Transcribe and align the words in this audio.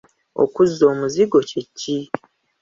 Okuzza 0.43 0.83
omuzigo 0.91 1.39
kye 1.49 1.61
ki? 1.79 1.97